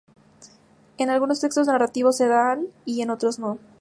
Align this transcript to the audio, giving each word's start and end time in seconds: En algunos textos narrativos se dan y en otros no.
En 0.97 1.11
algunos 1.11 1.41
textos 1.41 1.67
narrativos 1.67 2.17
se 2.17 2.27
dan 2.27 2.65
y 2.85 3.03
en 3.03 3.11
otros 3.11 3.37
no. 3.37 3.59